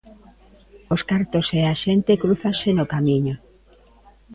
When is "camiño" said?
2.93-3.35